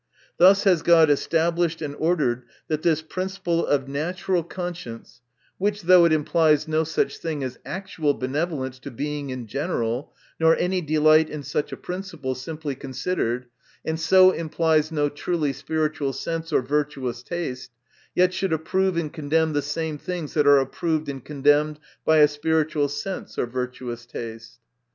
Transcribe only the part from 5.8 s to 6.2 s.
though it